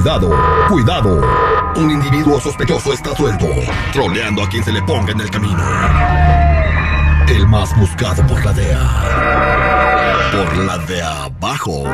Cuidado, 0.00 0.30
cuidado. 0.70 1.20
Un 1.76 1.90
individuo 1.90 2.40
sospechoso 2.40 2.94
está 2.94 3.14
suelto, 3.14 3.46
troleando 3.92 4.42
a 4.42 4.48
quien 4.48 4.64
se 4.64 4.72
le 4.72 4.82
ponga 4.82 5.12
en 5.12 5.20
el 5.20 5.30
camino. 5.30 5.62
El 7.28 7.46
más 7.46 7.78
buscado 7.78 8.26
por 8.26 8.42
la 8.42 8.50
DEA. 8.54 10.30
Por 10.32 10.56
la 10.56 10.78
de 10.78 11.02
abajo. 11.02 11.84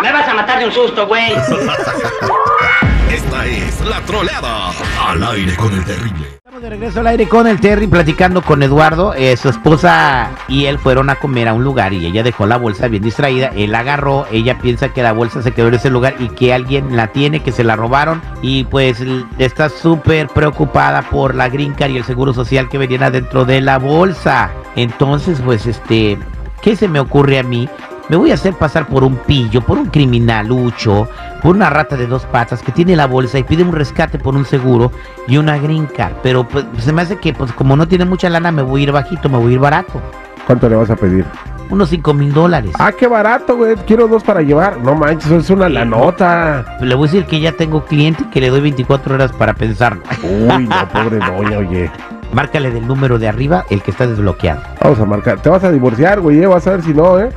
Me 0.00 0.12
vas 0.12 0.26
a 0.26 0.32
matar 0.32 0.60
de 0.60 0.64
un 0.64 0.72
susto, 0.72 1.06
güey. 1.06 1.34
Esta 3.10 3.44
es 3.44 3.82
la 3.82 4.00
troleada. 4.06 4.70
Al 5.06 5.22
aire 5.22 5.54
con 5.56 5.74
el 5.74 5.84
terrible. 5.84 6.38
De 6.60 6.70
regreso 6.70 7.00
al 7.00 7.08
aire 7.08 7.28
con 7.28 7.46
el 7.46 7.60
Terry 7.60 7.86
platicando 7.86 8.40
con 8.40 8.62
Eduardo. 8.62 9.12
Eh, 9.12 9.36
su 9.36 9.50
esposa 9.50 10.30
y 10.48 10.64
él 10.64 10.78
fueron 10.78 11.10
a 11.10 11.16
comer 11.16 11.48
a 11.48 11.52
un 11.52 11.62
lugar 11.62 11.92
y 11.92 12.06
ella 12.06 12.22
dejó 12.22 12.46
la 12.46 12.56
bolsa 12.56 12.88
bien 12.88 13.02
distraída. 13.02 13.48
Él 13.54 13.74
agarró, 13.74 14.26
ella 14.32 14.58
piensa 14.58 14.88
que 14.88 15.02
la 15.02 15.12
bolsa 15.12 15.42
se 15.42 15.52
quedó 15.52 15.68
en 15.68 15.74
ese 15.74 15.90
lugar 15.90 16.14
y 16.18 16.28
que 16.30 16.54
alguien 16.54 16.96
la 16.96 17.08
tiene, 17.08 17.40
que 17.40 17.52
se 17.52 17.62
la 17.62 17.76
robaron. 17.76 18.22
Y 18.40 18.64
pues 18.64 19.04
está 19.36 19.68
súper 19.68 20.28
preocupada 20.28 21.02
por 21.02 21.34
la 21.34 21.50
green 21.50 21.74
card 21.74 21.90
y 21.90 21.98
el 21.98 22.04
seguro 22.04 22.32
social 22.32 22.70
que 22.70 22.78
venían 22.78 23.02
adentro 23.02 23.44
de 23.44 23.60
la 23.60 23.78
bolsa. 23.78 24.50
Entonces, 24.76 25.42
pues 25.44 25.66
este, 25.66 26.16
¿qué 26.62 26.74
se 26.74 26.88
me 26.88 27.00
ocurre 27.00 27.38
a 27.38 27.42
mí? 27.42 27.68
Me 28.08 28.16
voy 28.16 28.30
a 28.30 28.34
hacer 28.34 28.54
pasar 28.54 28.86
por 28.86 29.02
un 29.02 29.16
pillo, 29.16 29.60
por 29.62 29.78
un 29.78 29.86
criminalucho, 29.86 31.08
por 31.42 31.56
una 31.56 31.70
rata 31.70 31.96
de 31.96 32.06
dos 32.06 32.24
patas 32.26 32.62
que 32.62 32.70
tiene 32.72 32.94
la 32.96 33.06
bolsa 33.06 33.38
y 33.38 33.42
pide 33.42 33.62
un 33.64 33.72
rescate 33.72 34.18
por 34.18 34.36
un 34.36 34.44
seguro 34.44 34.92
y 35.26 35.36
una 35.38 35.58
green 35.58 35.86
card. 35.86 36.14
Pero 36.22 36.46
pues, 36.46 36.64
se 36.78 36.92
me 36.92 37.02
hace 37.02 37.16
que, 37.16 37.32
pues 37.32 37.52
como 37.52 37.76
no 37.76 37.88
tiene 37.88 38.04
mucha 38.04 38.30
lana, 38.30 38.52
me 38.52 38.62
voy 38.62 38.82
a 38.82 38.84
ir 38.84 38.92
bajito, 38.92 39.28
me 39.28 39.38
voy 39.38 39.52
a 39.52 39.54
ir 39.54 39.58
barato. 39.60 40.00
¿Cuánto 40.46 40.68
le 40.68 40.76
vas 40.76 40.90
a 40.90 40.96
pedir? 40.96 41.24
Unos 41.68 41.88
5 41.88 42.14
mil 42.14 42.32
dólares. 42.32 42.70
Ah, 42.78 42.92
qué 42.92 43.08
barato, 43.08 43.56
güey. 43.56 43.74
Quiero 43.88 44.06
dos 44.06 44.22
para 44.22 44.40
llevar. 44.40 44.78
No 44.78 44.94
manches, 44.94 45.26
eso 45.26 45.38
es 45.38 45.50
una 45.50 45.68
lanota. 45.68 46.76
Le 46.80 46.94
voy 46.94 47.08
a 47.08 47.10
decir 47.10 47.26
que 47.26 47.40
ya 47.40 47.50
tengo 47.50 47.84
cliente 47.84 48.22
y 48.22 48.26
que 48.30 48.40
le 48.40 48.50
doy 48.50 48.60
24 48.60 49.16
horas 49.16 49.32
para 49.32 49.52
pensarlo. 49.54 50.00
Uy, 50.22 50.68
no, 50.68 50.88
pobre 50.92 51.18
doña, 51.18 51.58
oye. 51.58 51.90
Márcale 52.32 52.70
del 52.70 52.86
número 52.86 53.18
de 53.18 53.26
arriba 53.26 53.64
el 53.70 53.82
que 53.82 53.90
está 53.90 54.06
desbloqueado. 54.06 54.60
Vamos 54.80 55.00
a 55.00 55.04
marcar. 55.06 55.40
Te 55.40 55.48
vas 55.48 55.64
a 55.64 55.72
divorciar, 55.72 56.20
güey. 56.20 56.40
eh, 56.40 56.46
Vas 56.46 56.64
a 56.68 56.70
ver 56.70 56.82
si 56.82 56.94
no, 56.94 57.18
¿eh? 57.18 57.30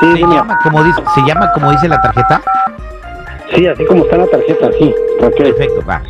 Se 0.00 0.18
llama, 0.20 0.58
como 0.62 0.82
dice, 0.84 1.02
se 1.14 1.20
llama 1.22 1.50
como 1.52 1.70
dice 1.70 1.88
la 1.88 2.00
tarjeta. 2.00 2.40
Sí, 3.54 3.66
así 3.66 3.84
como 3.86 4.04
está 4.04 4.16
la 4.16 4.26
tarjeta, 4.26 4.70
sí. 4.78 4.94
Ok. 5.20 5.36
Perfecto, 5.36 5.82
va. 5.88 6.02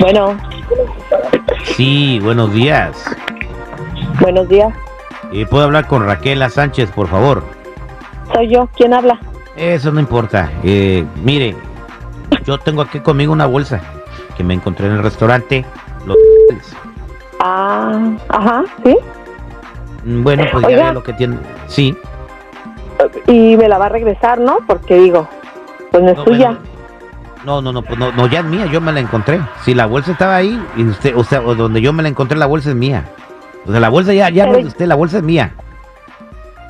Bueno, 0.00 0.36
Sí, 1.76 2.18
buenos 2.20 2.52
días. 2.52 3.04
buenos 4.20 4.48
días. 4.48 4.72
Eh, 5.32 5.46
¿Puedo 5.46 5.64
hablar 5.64 5.86
con 5.86 6.04
Raquela 6.04 6.50
Sánchez, 6.50 6.90
por 6.90 7.08
favor? 7.08 7.42
Soy 8.34 8.48
yo. 8.48 8.68
¿Quién 8.76 8.92
habla? 8.92 9.18
Eso 9.56 9.90
no 9.92 10.00
importa. 10.00 10.50
Eh, 10.64 11.04
mire, 11.24 11.54
yo 12.44 12.58
tengo 12.58 12.82
aquí 12.82 13.00
conmigo 13.00 13.32
una 13.32 13.46
bolsa 13.46 13.80
que 14.36 14.44
me 14.44 14.54
encontré 14.54 14.86
en 14.86 14.92
el 14.94 15.02
restaurante. 15.02 15.64
Los 16.06 16.16
Ah, 17.44 17.98
ajá, 18.28 18.62
sí. 18.84 18.96
Mm, 20.04 20.22
Bueno, 20.22 20.44
pues 20.52 20.62
ya 20.62 20.68
Oiga. 20.68 20.86
ve 20.88 20.92
lo 20.94 21.02
que 21.02 21.12
tiene. 21.14 21.36
Sí. 21.66 21.96
Y 23.26 23.56
me 23.56 23.68
la 23.68 23.78
va 23.78 23.86
a 23.86 23.88
regresar, 23.88 24.38
¿no? 24.38 24.58
Porque 24.66 24.94
digo, 24.94 25.28
pues 25.90 26.04
no 26.04 26.10
es 26.10 26.16
No, 26.18 26.24
suya. 26.24 26.46
bueno, 26.46 26.60
no, 27.44 27.60
no, 27.62 27.72
no, 27.72 27.82
pues 27.82 27.98
no, 27.98 28.12
no, 28.12 28.28
ya 28.28 28.38
es 28.40 28.44
mía, 28.44 28.66
yo 28.66 28.80
me 28.80 28.92
la 28.92 29.00
encontré. 29.00 29.40
Si 29.62 29.74
la 29.74 29.86
bolsa 29.86 30.12
estaba 30.12 30.36
ahí, 30.36 30.62
y 30.76 30.84
usted, 30.84 31.16
o 31.16 31.24
sea, 31.24 31.40
donde 31.40 31.80
yo 31.80 31.92
me 31.92 32.04
la 32.04 32.08
encontré, 32.10 32.38
la 32.38 32.46
bolsa 32.46 32.70
es 32.70 32.76
mía. 32.76 33.06
O 33.66 33.72
sea, 33.72 33.80
la 33.80 33.88
bolsa 33.88 34.12
ya, 34.12 34.30
ya 34.30 34.46
no 34.46 34.52
es 34.52 34.58
de 34.62 34.68
usted, 34.68 34.86
la 34.86 34.94
bolsa 34.94 35.16
es 35.18 35.24
mía. 35.24 35.52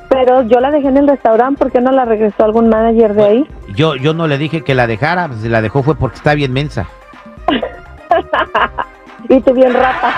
Pero 0.09 0.41
yo 0.43 0.59
la 0.59 0.71
dejé 0.71 0.87
en 0.87 0.97
el 0.97 1.07
restaurante, 1.07 1.59
¿por 1.59 1.71
qué 1.71 1.81
no 1.81 1.91
la 1.91 2.05
regresó 2.05 2.45
algún 2.45 2.69
manager 2.69 3.13
de 3.13 3.23
ahí? 3.23 3.47
Yo, 3.75 3.95
yo 3.95 4.15
no 4.15 4.25
le 4.27 4.39
dije 4.39 4.63
que 4.63 4.73
la 4.73 4.87
dejara, 4.87 5.27
pues, 5.27 5.41
si 5.41 5.49
la 5.49 5.61
dejó 5.61 5.83
fue 5.83 5.93
porque 5.95 6.15
está 6.17 6.33
bien 6.33 6.51
mensa. 6.53 6.87
Y 9.29 9.39
tú 9.39 9.53
bien 9.53 9.73
rata. 9.73 10.11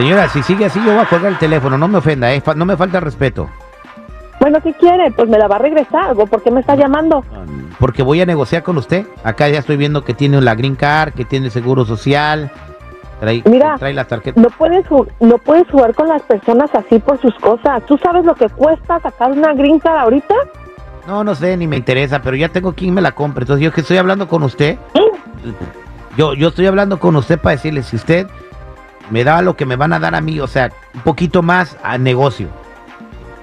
Señora, 0.00 0.30
si 0.30 0.42
sigue 0.42 0.64
así, 0.64 0.80
yo 0.82 0.94
voy 0.94 1.02
a 1.02 1.06
colgar 1.06 1.30
el 1.30 1.36
teléfono, 1.38 1.76
no 1.76 1.86
me 1.86 1.98
ofenda, 1.98 2.32
eh, 2.32 2.42
no 2.56 2.64
me 2.64 2.74
falta 2.74 3.00
respeto. 3.00 3.50
Bueno, 4.40 4.58
¿qué 4.62 4.72
quiere? 4.72 5.10
Pues 5.10 5.28
me 5.28 5.36
la 5.36 5.46
va 5.46 5.56
a 5.56 5.58
regresar. 5.58 6.12
¿O 6.18 6.26
¿Por 6.26 6.42
qué 6.42 6.50
me 6.50 6.60
está 6.60 6.74
llamando? 6.74 7.22
Porque 7.78 8.02
voy 8.02 8.22
a 8.22 8.24
negociar 8.24 8.62
con 8.62 8.78
usted. 8.78 9.04
Acá 9.24 9.50
ya 9.50 9.58
estoy 9.58 9.76
viendo 9.76 10.02
que 10.02 10.14
tiene 10.14 10.40
la 10.40 10.54
green 10.54 10.74
card, 10.74 11.12
que 11.12 11.26
tiene 11.26 11.50
seguro 11.50 11.84
social. 11.84 12.50
Trae, 13.20 13.42
Mira. 13.44 13.76
trae 13.78 13.92
la 13.92 14.06
tarjeta. 14.06 14.40
No 14.40 14.48
puedes, 14.48 14.86
ju- 14.86 15.06
no 15.20 15.36
puedes 15.36 15.68
jugar 15.70 15.94
con 15.94 16.08
las 16.08 16.22
personas 16.22 16.70
así 16.74 16.98
por 16.98 17.20
sus 17.20 17.34
cosas. 17.34 17.84
¿Tú 17.84 17.98
sabes 17.98 18.24
lo 18.24 18.34
que 18.34 18.48
cuesta 18.48 19.00
sacar 19.00 19.32
una 19.32 19.52
green 19.52 19.78
card 19.80 19.98
ahorita? 19.98 20.34
No, 21.06 21.22
no 21.24 21.34
sé, 21.34 21.58
ni 21.58 21.66
me 21.66 21.76
interesa, 21.76 22.22
pero 22.22 22.36
ya 22.36 22.48
tengo 22.48 22.72
quien 22.72 22.94
me 22.94 23.02
la 23.02 23.12
compre. 23.12 23.42
Entonces 23.42 23.62
yo 23.62 23.70
que 23.70 23.82
estoy 23.82 23.98
hablando 23.98 24.26
con 24.28 24.42
usted, 24.44 24.78
yo, 26.16 26.32
yo 26.32 26.48
estoy 26.48 26.64
hablando 26.68 26.98
con 26.98 27.14
usted 27.16 27.38
para 27.38 27.56
decirle 27.56 27.82
si 27.82 27.96
usted 27.96 28.26
me 29.10 29.24
da 29.24 29.42
lo 29.42 29.56
que 29.56 29.66
me 29.66 29.76
van 29.76 29.92
a 29.92 29.98
dar 30.00 30.14
a 30.14 30.20
mí, 30.20 30.40
o 30.40 30.46
sea, 30.46 30.70
un 30.94 31.00
poquito 31.02 31.42
más 31.42 31.76
a 31.82 31.98
negocio. 31.98 32.48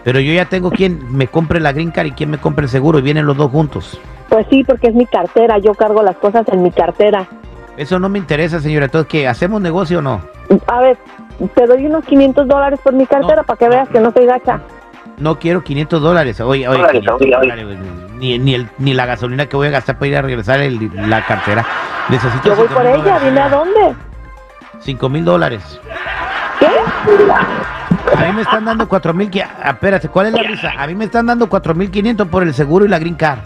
Pero 0.03 0.19
yo 0.19 0.33
ya 0.33 0.45
tengo 0.45 0.72
quien 0.72 1.16
me 1.16 1.28
compre 1.28 1.59
la 1.59 1.73
green 1.73 1.91
card 1.91 2.07
y 2.07 2.11
quien 2.11 2.29
me 2.29 2.38
compre 2.38 2.63
el 2.66 2.69
seguro 2.69 3.00
y 3.00 3.01
vienen 3.01 3.25
los 3.25 3.35
dos 3.35 3.51
juntos. 3.51 4.00
Pues 4.29 4.45
sí, 4.50 4.63
porque 4.63 4.88
es 4.88 4.95
mi 4.95 5.05
cartera. 5.05 5.57
Yo 5.57 5.73
cargo 5.73 6.01
las 6.01 6.16
cosas 6.17 6.45
en 6.50 6.63
mi 6.63 6.72
cartera. 6.72 7.28
Eso 7.75 8.00
no 8.00 8.07
me 8.09 8.17
interesa, 8.17 8.59
señora. 8.61 8.85
Entonces, 8.85 9.09
¿qué? 9.09 9.28
¿Hacemos 9.28 9.61
negocio 9.61 10.00
o 10.00 10.01
no? 10.01 10.22
A 10.67 10.79
ver, 10.81 10.97
te 11.53 11.66
doy 11.67 11.85
unos 11.85 12.05
500 12.05 12.47
dólares 12.47 12.79
por 12.84 12.94
mi 12.94 13.05
cartera 13.05 13.41
No, 13.41 13.45
para 13.45 13.57
que 13.57 13.66
no. 13.66 13.72
veas 13.72 13.89
que 13.89 13.99
no 13.99 14.11
soy 14.11 14.25
gacha. 14.25 14.61
No 15.17 15.39
quiero 15.39 15.63
500 15.63 16.01
dólares. 16.01 16.39
Oye, 16.41 16.67
oye, 16.67 16.78
Dólares, 16.78 17.01
500 17.01 17.22
oiga, 17.22 17.38
dólares, 17.39 17.66
güey. 17.66 17.78
ni, 18.17 18.39
ni, 18.39 18.53
el- 18.55 18.69
ni 18.78 18.94
la 18.94 19.05
gasolina 19.05 19.47
que 19.47 19.55
voy 19.57 19.67
a 19.67 19.72
gastar 19.72 19.95
para 19.97 20.07
ir 20.07 20.17
a 20.17 20.22
regresar 20.22 20.59
el- 20.61 20.91
la 21.09 21.25
cartera. 21.25 21.66
Necesito 22.09 22.49
Yo 22.49 22.55
voy 22.55 22.67
5,000 22.67 22.94
por 22.94 23.05
ella, 23.05 23.19
dime 23.19 23.39
a 23.41 23.49
dónde. 23.49 23.95
5 24.80 25.10
mil 25.10 25.26
dólares. 25.26 25.80
¿Qué? 26.60 26.68
A 28.16 28.26
mí 28.26 28.34
me 28.34 28.42
están 28.42 28.66
dando 28.66 28.88
4 28.88 29.14
mil. 29.14 29.30
Espérate, 29.66 30.10
¿cuál 30.10 30.28
es 30.28 30.34
la 30.34 30.44
risa? 30.44 30.72
A 30.78 30.88
mí 30.88 30.96
me 30.96 31.06
están 31.06 31.26
dando 31.26 31.48
4 31.50 31.76
mil 31.76 31.92
500 31.92 32.28
por 32.28 32.44
el 32.44 32.54
seguro 32.54 32.86
y 32.86 32.88
la 32.88 33.00
green 33.00 33.16
card. 33.16 33.40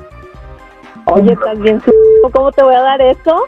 Oye, 1.05 1.33
estás 1.33 1.59
bien 1.59 1.81
su... 1.81 1.91
¿Cómo 2.31 2.51
te 2.51 2.63
voy 2.63 2.75
a 2.75 2.81
dar 2.81 3.01
esto? 3.01 3.43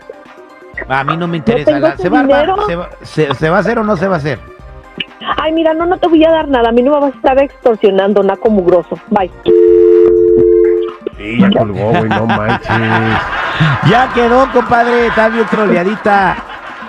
A 0.90 1.04
mí 1.04 1.16
no 1.16 1.28
me 1.28 1.38
interesa. 1.38 1.72
tengo 1.72 1.88
la- 1.88 1.96
tu 1.96 2.02
¿se, 2.04 2.10
va 2.10 2.18
a 2.18 2.22
armar? 2.22 2.42
dinero. 2.46 2.66
¿Se, 2.66 2.76
va, 2.76 2.90
se- 3.04 3.34
se 3.36 3.50
va 3.50 3.58
a 3.58 3.60
hacer 3.60 3.78
o 3.80 3.84
no 3.84 3.96
se 3.96 4.08
va 4.08 4.16
a 4.16 4.18
hacer? 4.18 4.40
Ay, 5.42 5.52
mira, 5.54 5.74
no, 5.74 5.86
no 5.86 5.98
te 5.98 6.08
voy 6.08 6.24
a 6.26 6.32
dar 6.32 6.48
nada. 6.48 6.70
A 6.70 6.72
mí 6.72 6.82
no 6.82 6.92
me 6.94 7.00
vas 7.00 7.14
a 7.14 7.16
estar 7.16 7.42
extorsionando, 7.42 8.24
naco 8.24 8.50
mugroso. 8.50 8.98
Bye. 9.10 9.32
Sí, 11.18 11.40
ya 11.40 11.50
colgó, 11.52 11.90
güey. 11.92 12.10
No 12.10 12.26
manches. 12.26 12.70
Ya 13.88 14.12
quedó, 14.16 14.52
compadre. 14.52 15.08
Está 15.08 15.30
bien 15.30 15.46
troleadita. 15.46 16.36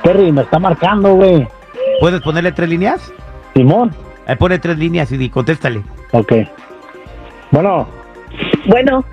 Terry, 0.05 0.31
me 0.31 0.43
está 0.43 0.59
marcando, 0.61 1.15
güey. 1.15 1.49
¿Puedes 1.99 2.21
ponerle 2.21 2.53
tres 2.53 2.69
líneas? 2.69 3.13
Simón. 3.55 3.91
Ahí 4.27 4.37
pone 4.37 4.59
tres 4.59 4.79
líneas 4.79 5.11
y 5.13 5.17
di, 5.17 5.29
contéstale. 5.31 5.83
Ok. 6.13 6.33
Bueno, 7.51 7.87
Bueno, 8.67 9.05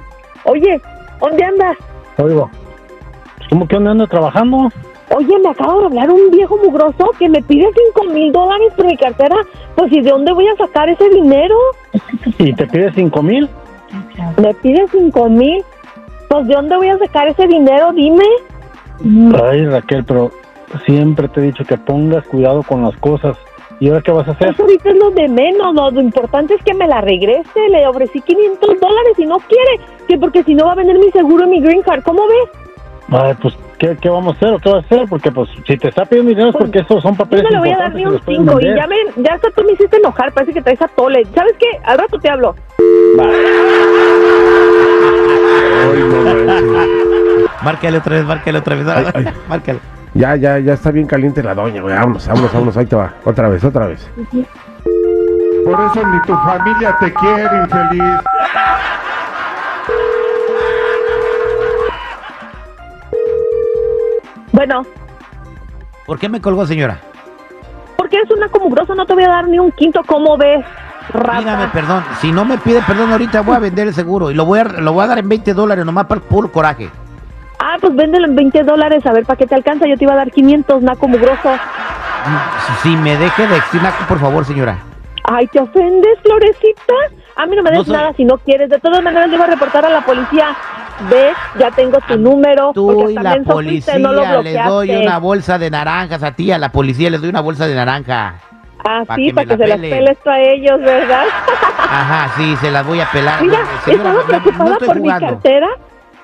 oye, 0.45 0.79
¿dónde 1.19 1.43
andas? 1.43 1.77
oigo. 2.17 2.49
¿Cómo 3.49 3.67
que 3.67 3.75
ando 3.75 4.07
trabajando? 4.07 4.69
Oye, 5.15 5.37
me 5.43 5.49
acaba 5.49 5.77
de 5.79 5.85
hablar 5.87 6.09
un 6.09 6.31
viejo 6.31 6.57
mugroso 6.57 7.11
que 7.19 7.27
me 7.27 7.41
pide 7.41 7.67
cinco 7.85 8.11
mil 8.13 8.31
dólares 8.31 8.71
por 8.77 8.85
mi 8.85 8.95
cartera. 8.97 9.35
Pues, 9.75 9.91
¿y 9.91 10.01
de 10.01 10.09
dónde 10.11 10.31
voy 10.31 10.47
a 10.47 10.55
sacar 10.55 10.89
ese 10.89 11.09
dinero? 11.09 11.55
¿Y 12.37 12.53
te 12.53 12.65
pide 12.67 12.91
cinco 12.93 13.21
mil? 13.21 13.49
Me 14.41 14.53
pide 14.55 14.85
cinco 14.91 15.27
mil. 15.29 15.63
Pues, 16.29 16.47
¿de 16.47 16.53
dónde 16.53 16.77
voy 16.77 16.87
a 16.89 16.97
sacar 16.97 17.27
ese 17.27 17.45
dinero? 17.47 17.91
Dime. 17.91 18.23
Ay, 19.43 19.65
Raquel, 19.65 20.03
pero 20.05 20.31
siempre 20.85 21.27
te 21.27 21.39
he 21.39 21.43
dicho 21.43 21.63
que 21.63 21.77
pongas 21.77 22.25
cuidado 22.27 22.63
con 22.63 22.83
las 22.83 22.95
cosas. 22.97 23.37
¿Y 23.79 23.89
ahora 23.89 24.01
qué 24.01 24.11
vas 24.11 24.27
a 24.27 24.31
hacer? 24.31 24.49
Eso 24.49 24.61
ahorita 24.61 24.89
es 24.89 24.95
lo 24.95 25.09
de 25.09 25.27
menos. 25.27 25.73
Lo, 25.73 25.89
lo 25.89 26.01
importante 26.01 26.53
es 26.53 26.63
que 26.63 26.73
me 26.73 26.87
la 26.87 27.01
regrese. 27.01 27.67
Le 27.69 27.87
ofrecí 27.87 28.21
500 28.21 28.79
dólares 28.79 29.13
y 29.17 29.25
no 29.25 29.37
quiere. 29.39 29.79
Que 30.07 30.17
porque 30.17 30.43
si 30.43 30.53
no 30.53 30.65
va 30.65 30.73
a 30.73 30.75
vender 30.75 30.99
mi 30.99 31.09
seguro 31.09 31.45
y 31.45 31.49
mi 31.49 31.61
green 31.61 31.81
card. 31.81 32.03
¿Cómo 32.03 32.21
ves? 32.27 32.61
Ay, 33.09 33.33
pues, 33.41 33.57
¿qué, 33.77 33.97
qué 33.99 34.09
vamos 34.09 34.35
a 34.35 34.37
hacer 34.37 34.53
o 34.53 34.59
qué 34.59 34.69
vas 34.69 34.83
a 34.83 34.85
hacer? 34.85 35.09
Porque, 35.09 35.31
pues, 35.31 35.49
si 35.67 35.75
te 35.77 35.89
está 35.89 36.05
pidiendo 36.05 36.29
dinero 36.29 36.49
es 36.49 36.55
Pues, 36.55 36.63
porque 36.63 36.79
esos 36.79 37.01
son 37.01 37.13
Yo 37.13 37.17
papeles 37.17 37.43
no 37.43 37.49
le 37.49 37.59
voy 37.59 37.71
a 37.71 37.77
dar 37.77 37.93
ni 37.93 38.05
un 38.05 38.13
los 38.13 38.21
pueden 38.21 38.45
5 38.45 38.61
y 38.61 38.65
ya, 38.75 38.87
me, 38.87 38.95
ya 39.17 39.33
hasta 39.33 39.49
tú 39.51 39.63
me 39.65 39.73
hiciste 39.73 39.97
enojar, 39.97 40.31
parece 40.31 40.53
que 40.53 40.61
traes 40.61 40.81
a 40.81 40.87
tole. 40.87 41.25
¿Sabes 41.33 41.53
qué? 41.59 41.67
Al 41.83 41.97
rato 41.97 42.19
te 42.19 42.29
hablo. 42.29 42.55
Manches. 43.17 43.41
Márcale 47.63 47.97
otra 47.97 48.15
vez, 48.15 48.25
márcale 48.25 48.59
otra 48.59 48.75
vez. 48.75 48.87
Ay, 48.87 49.05
ay. 49.13 49.25
Márcale. 49.49 49.79
Ya, 50.13 50.35
ya, 50.35 50.59
ya 50.59 50.73
está 50.73 50.91
bien 50.91 51.07
caliente 51.07 51.41
la 51.41 51.55
doña, 51.55 51.81
güey. 51.81 51.95
Vámonos, 51.95 52.27
vámonos, 52.27 52.53
vámonos. 52.53 52.77
Ahí 52.77 52.85
te 52.85 52.95
va. 52.95 53.13
Otra 53.23 53.47
vez, 53.49 53.63
otra 53.63 53.87
vez. 53.87 54.09
Por 55.63 55.79
eso 55.79 56.07
ni 56.07 56.21
tu 56.23 56.35
familia 56.35 56.95
te 56.99 57.13
quiere, 57.13 57.57
infeliz. 57.63 58.19
Bueno, 64.51 64.85
¿Por 66.05 66.19
qué 66.19 66.27
me 66.29 66.41
colgó, 66.41 66.65
señora? 66.65 66.99
porque 67.95 68.17
eres 68.17 68.31
una 68.31 68.49
como 68.49 68.67
grosso, 68.69 68.95
no 68.95 69.05
te 69.05 69.13
voy 69.13 69.23
a 69.23 69.29
dar 69.29 69.47
ni 69.47 69.59
un 69.59 69.71
quinto, 69.71 70.01
¿cómo 70.05 70.35
ves? 70.35 70.65
rata. 71.13 71.39
Pídame 71.39 71.67
perdón. 71.67 72.03
Si 72.19 72.31
no 72.31 72.43
me 72.45 72.57
pide 72.57 72.81
perdón 72.81 73.11
ahorita 73.11 73.41
voy 73.41 73.55
a 73.55 73.59
vender 73.59 73.87
el 73.87 73.93
seguro 73.93 74.31
y 74.31 74.33
lo 74.33 74.43
voy 74.45 74.59
a, 74.59 74.63
lo 74.63 74.91
voy 74.93 75.03
a 75.03 75.07
dar 75.07 75.19
en 75.19 75.29
20 75.29 75.53
dólares 75.53 75.85
nomás 75.85 76.05
para 76.07 76.19
el 76.19 76.27
puro 76.27 76.51
coraje. 76.51 76.89
Ah, 77.81 77.87
pues 77.87 77.95
véndelo 77.95 78.27
en 78.27 78.35
20 78.35 78.63
dólares, 78.63 79.05
a 79.05 79.11
ver 79.11 79.25
para 79.25 79.37
qué 79.37 79.47
te 79.47 79.55
alcanza. 79.55 79.87
Yo 79.87 79.97
te 79.97 80.03
iba 80.03 80.13
a 80.13 80.17
dar 80.17 80.31
500, 80.31 80.81
naco 80.83 81.07
mugroso. 81.07 81.49
Si, 82.83 82.89
si 82.89 82.95
me 82.95 83.17
deje 83.17 83.47
de 83.47 83.55
decir 83.55 83.81
naco, 83.81 84.03
por 84.07 84.19
favor, 84.19 84.45
señora. 84.45 84.77
Ay, 85.23 85.47
¿te 85.47 85.59
ofendes, 85.59 86.19
Florecita? 86.23 86.93
A 87.37 87.45
mí 87.45 87.55
no 87.55 87.63
me 87.63 87.71
des 87.71 87.79
No 87.79 87.85
soy- 87.85 87.95
nada 87.95 88.13
si 88.15 88.25
no 88.25 88.37
quieres. 88.37 88.69
De 88.69 88.79
todas 88.79 89.01
maneras, 89.01 89.29
le 89.29 89.35
iba 89.35 89.45
a 89.45 89.47
reportar 89.47 89.85
a 89.85 89.89
la 89.89 90.01
policía. 90.01 90.55
Ve, 91.09 91.31
ya 91.57 91.71
tengo 91.71 91.97
tu 92.07 92.17
número. 92.17 92.71
Tú 92.73 92.93
porque 92.93 93.13
y 93.13 93.15
la 93.15 93.37
policía 93.43 93.97
no 93.97 94.11
lo 94.13 94.41
les 94.43 94.63
doy 94.65 94.95
una 94.97 95.17
bolsa 95.17 95.57
de 95.57 95.71
naranjas 95.71 96.21
a 96.21 96.33
ti, 96.33 96.51
a 96.51 96.59
la 96.59 96.69
policía 96.69 97.09
les 97.09 97.21
doy 97.21 97.29
una 97.31 97.41
bolsa 97.41 97.65
de 97.67 97.73
naranja. 97.73 98.35
Ah, 98.87 99.03
pa' 99.05 99.15
sí, 99.15 99.27
que 99.27 99.33
para 99.33 99.47
que 99.47 99.57
la 99.57 99.65
se 99.65 99.67
las 99.69 99.79
peles 99.79 100.17
tú 100.23 100.29
a 100.29 100.39
ellos, 100.39 100.79
¿verdad? 100.81 101.23
Ajá, 101.79 102.31
sí, 102.35 102.55
se 102.57 102.69
las 102.71 102.85
voy 102.85 102.99
a 102.99 103.05
pelar. 103.11 103.41
Mira, 103.41 103.57
Señora, 103.85 104.09
estaba 104.09 104.13
no 104.13 104.25
preocupada 104.27 104.77
por 104.85 104.99
mi 104.99 105.09
cartera, 105.09 105.67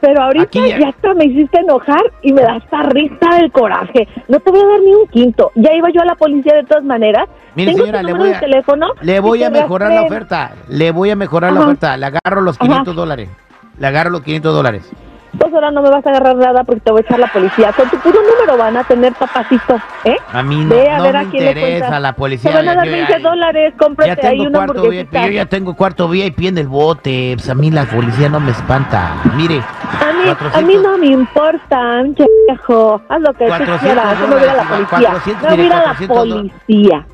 pero 0.01 0.21
ahorita 0.23 0.67
ya- 0.67 0.79
ya 0.79 0.87
hasta 0.89 1.13
me 1.13 1.25
hiciste 1.25 1.59
enojar 1.59 2.01
y 2.21 2.33
me 2.33 2.41
da 2.41 2.55
hasta 2.55 2.83
risa 2.83 3.35
del 3.39 3.51
coraje. 3.51 4.07
No 4.27 4.39
te 4.39 4.51
voy 4.51 4.61
a 4.61 4.65
dar 4.67 4.79
ni 4.81 4.93
un 4.93 5.07
quinto. 5.07 5.51
Ya 5.55 5.73
iba 5.73 5.89
yo 5.89 6.01
a 6.01 6.05
la 6.05 6.15
policía 6.15 6.53
de 6.55 6.63
todas 6.63 6.83
maneras. 6.83 7.25
Mire, 7.55 7.71
Tengo 7.71 7.85
señora, 7.85 8.01
tu 8.01 8.07
le 8.07 8.13
voy 8.13 8.29
a- 8.31 8.39
teléfono. 8.39 8.87
Le 9.01 9.19
voy 9.19 9.43
a 9.43 9.49
mejorar 9.49 9.91
la 9.91 10.01
oferta. 10.03 10.51
Le 10.69 10.91
voy 10.91 11.09
a 11.09 11.15
mejorar 11.15 11.53
la 11.53 11.61
oferta. 11.61 11.97
Le 11.97 12.05
agarro 12.05 12.41
los 12.41 12.55
Ajá. 12.57 12.65
500 12.65 12.95
dólares. 12.95 13.29
Le 13.79 13.87
agarro 13.87 14.09
los 14.11 14.21
500 14.21 14.53
dólares. 14.53 14.91
Pues 15.37 15.53
ahora 15.53 15.69
no 15.71 15.81
me 15.81 15.89
vas 15.89 16.05
a 16.05 16.09
agarrar 16.09 16.35
nada 16.35 16.63
porque 16.63 16.81
te 16.81 16.91
voy 16.91 17.01
a 17.01 17.05
echar 17.05 17.19
la 17.19 17.27
policía. 17.27 17.71
Con 17.73 17.89
tu 17.89 17.97
puro 17.99 18.19
número 18.21 18.57
van 18.57 18.75
a 18.77 18.83
tener 18.83 19.13
papacito, 19.13 19.79
¿eh? 20.03 20.15
A 20.33 20.41
mí 20.41 20.63
no, 20.65 20.69
Ve 20.75 20.89
a 20.89 20.97
no 20.97 21.03
ver 21.03 21.13
me 21.13 21.19
a 21.19 21.23
quién 21.25 21.47
interesa 21.47 21.99
la 21.99 22.13
policía. 22.13 22.49
Te 22.51 22.57
van 22.57 22.69
a 22.69 22.75
dar 22.75 22.85
Yo 22.85 22.91
20 22.91 23.11
ya- 23.13 23.19
dólares, 23.19 23.73
Ya 23.73 23.77
cómprate 23.77 24.27
ahí 24.27 24.39
una 24.39 24.59
hamburguesita. 24.63 25.25
yo 25.25 25.31
ya 25.31 25.45
tengo 25.45 25.75
cuarto 25.75 26.07
VIP 26.09 26.47
en 26.47 26.57
el 26.57 26.67
bote. 26.67 27.33
Pues 27.35 27.49
a 27.49 27.55
mí 27.55 27.69
la 27.69 27.85
policía 27.85 28.29
no 28.29 28.39
me 28.39 28.51
espanta. 28.51 29.11
Mire, 29.35 29.57
A 29.59 30.11
mí, 30.13 30.23
400. 30.25 30.55
a 30.55 30.61
mí 30.61 30.75
no 30.81 30.97
me 30.97 31.07
importa, 31.07 32.03
viejo. 32.47 33.01
Haz 33.07 33.21
lo 33.21 33.33
que 33.33 33.45
tú 33.45 33.49
400 33.49 33.79
quieras. 33.81 34.19
Yo 34.19 34.27
me 34.27 34.35
voy 34.35 34.43
a 34.47 34.53
la 34.55 34.63
policía. 34.63 35.09
400, 35.09 35.43
Me 35.43 35.49
voy 35.49 35.49
a 35.49 35.53
ir 35.53 35.59
a 35.59 35.63
mire, 35.63 35.69
la 35.75 35.83
400 35.83 36.17
dólares. 36.17 36.51
policía. 36.65 37.05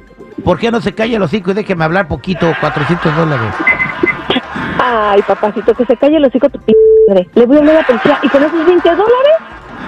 ¿por 0.44 0.60
qué 0.60 0.72
no 0.72 0.82
se 0.82 0.94
calla 0.94 1.20
los 1.20 1.30
hocico 1.30 1.52
y 1.52 1.54
déjeme 1.54 1.84
hablar 1.86 2.08
poquito? 2.08 2.54
400 2.60 3.16
dólares. 3.16 3.54
Ay, 4.80 5.22
papacito, 5.22 5.74
que 5.74 5.86
se 5.86 5.96
calle 5.96 6.18
el 6.18 6.26
hocico 6.26 6.50
tu 6.50 6.60
p 6.60 6.74
madre. 7.08 7.30
Le 7.36 7.46
voy 7.46 7.58
a 7.58 7.60
hablar 7.60 7.76
a 7.76 7.80
la 7.82 7.88
policía 7.88 8.20
y 8.22 8.30
con 8.30 8.44
esos 8.44 8.66
20 8.66 8.90
dólares 8.90 9.34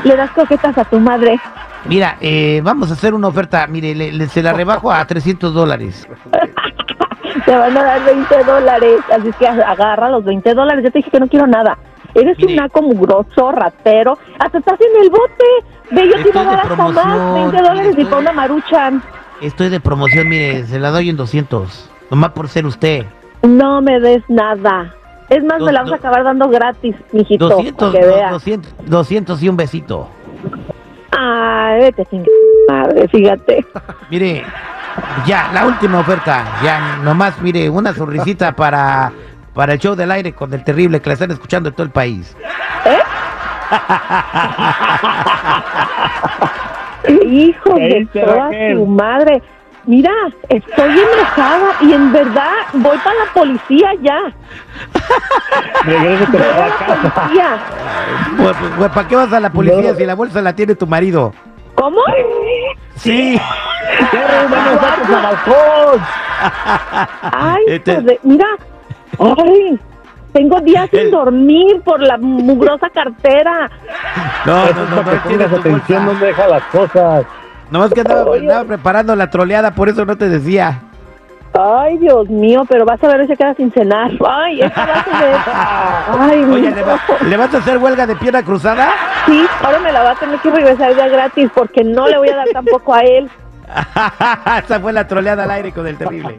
le 0.04 0.16
das 0.16 0.32
coquetas 0.32 0.78
a 0.78 0.86
tu 0.86 1.00
madre. 1.00 1.40
Mira, 1.86 2.18
eh, 2.20 2.62
vamos 2.64 2.90
a 2.90 2.94
hacer 2.94 3.14
una 3.14 3.28
oferta. 3.28 3.68
Mire, 3.68 3.94
le- 3.94 4.12
le- 4.12 4.28
se 4.28 4.42
la 4.42 4.54
rebajo 4.54 4.92
a 4.92 5.06
300 5.06 5.54
dólares. 5.54 6.08
Te 7.46 7.56
van 7.56 7.78
a 7.78 7.84
dar 7.84 8.04
20 8.06 8.44
dólares. 8.44 9.02
Así 9.14 9.32
que 9.38 9.48
agarra 9.48 10.10
los 10.10 10.24
20 10.24 10.54
dólares. 10.54 10.84
Yo 10.84 10.92
te 10.92 11.00
dije 11.00 11.12
que 11.12 11.20
no 11.20 11.28
quiero 11.28 11.46
nada. 11.48 11.78
Eres 12.16 12.38
Mire. 12.38 12.50
un 12.52 12.56
naco 12.56 12.82
mugroso, 12.82 13.52
ratero. 13.52 14.18
Hasta 14.40 14.60
estás 14.60 14.80
en 14.82 15.04
el 15.04 15.10
bote. 15.10 15.44
Ve, 15.92 16.08
yo 16.08 16.24
te 16.24 16.30
iba 16.30 16.42
a 16.42 16.46
dar 16.46 16.60
hasta 16.62 16.76
más. 16.76 16.94
promoción, 16.94 17.34
20 17.36 17.52
mire, 17.52 17.68
dólares 17.70 17.96
y 17.98 18.06
para 18.06 18.18
una 18.18 18.32
maruchan. 18.32 19.04
Estoy 19.42 19.70
de 19.70 19.80
promoción, 19.82 20.30
mire, 20.30 20.66
se 20.66 20.80
la 20.80 20.92
doy 20.92 21.10
en 21.10 21.18
200. 21.18 21.92
Nomás 22.10 22.32
por 22.32 22.48
ser 22.48 22.66
usted. 22.66 23.06
No 23.44 23.82
me 23.82 24.00
des 24.00 24.24
nada. 24.30 24.94
Es 25.30 25.44
más, 25.44 25.60
Dos- 25.60 25.66
me 25.68 25.74
la 25.74 25.84
vas 25.84 25.92
a 25.92 25.96
acabar 25.96 26.24
dando 26.24 26.48
gratis, 26.50 26.96
mijito. 27.12 27.50
200, 27.50 27.92
para 27.92 28.00
que 28.00 28.06
do- 28.08 28.16
veas. 28.16 28.32
200, 28.32 28.74
200 28.86 29.44
y 29.44 29.50
un 29.50 29.58
besito. 29.58 30.08
Ay, 31.18 31.80
vete 31.82 32.06
chingar, 32.06 32.28
madre, 32.70 33.08
fíjate. 33.08 33.66
Mire, 34.12 34.44
ya, 35.26 35.50
la 35.54 35.66
última 35.66 36.00
oferta. 36.00 36.44
Ya, 36.64 36.98
nomás, 37.04 37.42
mire, 37.42 37.70
una 37.70 37.94
sonrisita 37.94 38.52
para, 38.56 39.12
para 39.54 39.74
el 39.74 39.80
show 39.80 39.96
del 39.96 40.12
aire 40.12 40.34
con 40.34 40.54
el 40.54 40.64
terrible 40.64 41.02
que 41.02 41.10
la 41.10 41.14
están 41.14 41.32
escuchando 41.32 41.70
en 41.70 41.76
todo 41.76 41.86
el 41.86 41.92
país. 41.92 42.36
Hijo 47.26 47.74
de 47.76 48.08
toda 48.14 48.50
tu 48.74 48.86
madre. 48.86 49.42
Mira, 49.88 50.12
estoy 50.50 51.00
enojada 51.00 51.74
y 51.82 51.94
en 51.94 52.12
verdad 52.12 52.52
voy 52.74 52.98
para 52.98 53.16
la 53.26 53.32
policía 53.34 53.92
ya. 54.02 54.20
Regrésate 55.84 56.38
Voy 56.38 56.48
a 56.48 56.56
a 56.56 56.68
la 56.68 56.78
casa. 56.78 57.30
Pues, 58.38 58.58
pues, 58.58 58.72
pues, 58.78 58.92
¿para 58.92 59.08
qué 59.08 59.16
vas 59.16 59.32
a 59.34 59.40
la 59.40 59.52
policía 59.52 59.92
No. 59.92 59.98
si 59.98 60.06
la 60.06 60.16
bolsa 60.16 60.42
la 60.42 60.56
tiene 60.56 60.76
tu 60.76 60.88
marido? 60.88 61.34
¿Cómo? 61.76 62.00
Sí. 62.96 63.40
¡Vámonos 64.50 64.84
al 64.84 65.22
balcón! 65.24 66.02
Ay, 67.22 67.64
Este- 67.68 68.02
de- 68.02 68.20
mira. 68.24 68.48
Ay, 69.20 69.80
tengo 70.34 70.60
días 70.62 70.90
sin 70.90 71.00
El- 71.00 71.12
dormir 71.12 71.82
por 71.84 72.00
la 72.02 72.18
mugrosa 72.18 72.90
cartera. 72.90 73.70
No, 74.46 74.56
no, 74.56 74.66
es 74.66 74.76
no, 74.76 74.86
no, 74.96 75.02
atención 75.02 75.82
bolsa. 75.88 76.06
donde 76.06 76.26
deja 76.28 76.48
las 76.48 76.64
cosas. 76.64 77.26
Nomás 77.72 77.92
que 77.94 78.02
andaba, 78.02 78.24
Oye. 78.24 78.42
andaba 78.42 78.64
preparando 78.66 79.16
la 79.16 79.30
troleada, 79.30 79.72
por 79.72 79.90
eso 79.90 80.06
no 80.06 80.16
te 80.18 80.30
decía. 80.30 80.82
Ay, 81.58 81.98
Dios 82.00 82.28
mío, 82.30 82.64
pero 82.68 82.84
vas 82.86 83.02
a 83.02 83.08
ver 83.08 83.22
si 83.22 83.28
se 83.28 83.38
queda 83.38 83.54
sin 83.56 83.72
cenar. 83.72 84.12
Ay, 84.28 84.62
esta 84.62 84.86
va 84.86 84.94
a 84.94 85.04
ser. 85.04 85.36
Ay, 86.34 86.44
Oye. 86.44 86.72
¿le, 86.72 86.84
va- 86.84 87.00
le 87.28 87.38
vas 87.38 87.54
a 87.54 87.58
hacer 87.60 87.78
huelga 87.78 88.06
de 88.06 88.16
pierna 88.18 88.44
cruzada? 88.44 88.90
Sí, 89.26 89.46
ahora 89.64 89.80
me 89.80 89.92
la 89.92 90.04
va 90.04 90.12
a 90.12 90.16
tener 90.16 90.38
que 90.40 90.52
regresar 90.52 90.96
ya 90.96 91.08
gratis 91.08 91.50
porque 91.56 91.84
no 91.84 92.08
le 92.08 92.18
voy 92.18 92.30
a 92.30 92.36
dar 92.36 92.48
tampoco 92.54 92.94
a 92.94 93.00
él. 93.02 93.30
Esa 94.66 94.80
fue 94.80 94.94
la 94.94 95.08
troleada 95.08 95.44
al 95.44 95.52
aire 95.52 95.72
con 95.72 95.88
el 95.88 95.98
terrible. 95.98 96.38